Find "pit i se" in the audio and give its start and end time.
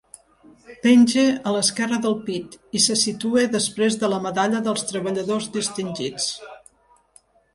2.29-2.97